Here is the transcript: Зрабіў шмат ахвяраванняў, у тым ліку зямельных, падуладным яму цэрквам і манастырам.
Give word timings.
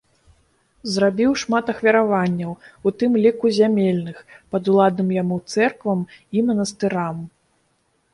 Зрабіў 0.93 1.31
шмат 1.41 1.65
ахвяраванняў, 1.73 2.53
у 2.89 2.93
тым 3.01 3.11
ліку 3.25 3.51
зямельных, 3.57 4.23
падуладным 4.55 5.11
яму 5.21 5.37
цэрквам 5.53 6.01
і 6.39 6.45
манастырам. 6.49 7.17